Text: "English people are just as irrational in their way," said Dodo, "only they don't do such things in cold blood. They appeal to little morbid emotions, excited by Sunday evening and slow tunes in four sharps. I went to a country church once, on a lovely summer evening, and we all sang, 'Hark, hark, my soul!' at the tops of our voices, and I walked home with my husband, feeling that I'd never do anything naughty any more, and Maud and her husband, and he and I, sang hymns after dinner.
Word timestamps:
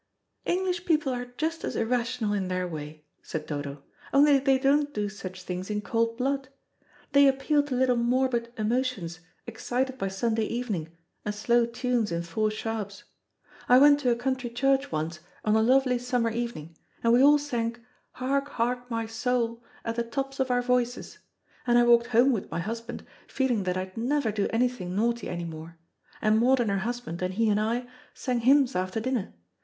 "English 0.45 0.85
people 0.85 1.13
are 1.13 1.25
just 1.37 1.63
as 1.63 1.75
irrational 1.75 2.33
in 2.33 2.47
their 2.47 2.67
way," 2.67 3.05
said 3.21 3.45
Dodo, 3.45 3.83
"only 4.11 4.39
they 4.39 4.57
don't 4.57 4.91
do 4.95 5.07
such 5.09 5.43
things 5.43 5.69
in 5.69 5.81
cold 5.83 6.17
blood. 6.17 6.49
They 7.11 7.27
appeal 7.27 7.61
to 7.61 7.75
little 7.75 7.95
morbid 7.97 8.51
emotions, 8.57 9.19
excited 9.45 9.99
by 9.99 10.07
Sunday 10.07 10.45
evening 10.45 10.97
and 11.23 11.35
slow 11.35 11.67
tunes 11.67 12.11
in 12.11 12.23
four 12.23 12.49
sharps. 12.49 13.03
I 13.69 13.77
went 13.77 13.99
to 13.99 14.09
a 14.09 14.15
country 14.15 14.49
church 14.49 14.91
once, 14.91 15.19
on 15.45 15.55
a 15.55 15.61
lovely 15.61 15.99
summer 15.99 16.31
evening, 16.31 16.75
and 17.03 17.13
we 17.13 17.21
all 17.21 17.37
sang, 17.37 17.75
'Hark, 18.13 18.49
hark, 18.49 18.89
my 18.89 19.05
soul!' 19.05 19.63
at 19.85 19.97
the 19.97 20.03
tops 20.03 20.39
of 20.39 20.49
our 20.49 20.63
voices, 20.63 21.19
and 21.67 21.77
I 21.77 21.83
walked 21.83 22.07
home 22.07 22.31
with 22.31 22.49
my 22.49 22.59
husband, 22.59 23.05
feeling 23.27 23.65
that 23.65 23.77
I'd 23.77 23.95
never 23.95 24.31
do 24.31 24.47
anything 24.49 24.95
naughty 24.95 25.29
any 25.29 25.45
more, 25.45 25.77
and 26.23 26.39
Maud 26.39 26.59
and 26.59 26.71
her 26.71 26.79
husband, 26.79 27.21
and 27.21 27.35
he 27.35 27.51
and 27.51 27.59
I, 27.59 27.85
sang 28.15 28.39
hymns 28.39 28.75
after 28.75 28.99
dinner. 28.99 29.35